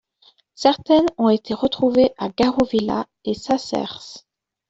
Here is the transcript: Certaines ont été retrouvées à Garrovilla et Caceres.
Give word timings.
Certaines 0.55 1.05
ont 1.19 1.29
été 1.29 1.53
retrouvées 1.53 2.09
à 2.17 2.29
Garrovilla 2.29 3.05
et 3.23 3.35
Caceres. 3.35 4.25